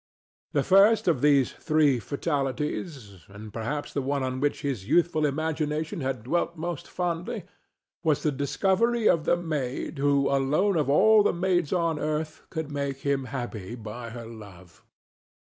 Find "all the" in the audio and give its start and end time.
10.89-11.31